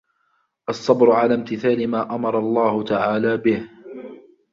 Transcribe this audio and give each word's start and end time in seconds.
الصَّبْرُ 0.69 1.11
عَلَى 1.11 1.33
امْتِثَالِ 1.35 1.87
مَا 1.87 2.15
أَمَرَ 2.15 2.39
اللَّهُ 2.39 2.83
تَعَالَى 2.83 3.37
بِهِ 3.37 3.67